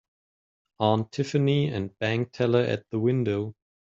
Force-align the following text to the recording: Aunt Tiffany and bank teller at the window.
Aunt 0.79 1.11
Tiffany 1.11 1.67
and 1.67 1.95
bank 1.99 2.31
teller 2.31 2.61
at 2.61 2.89
the 2.89 2.97
window. 2.97 3.53